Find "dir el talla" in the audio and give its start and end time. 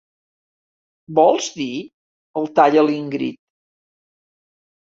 1.59-2.87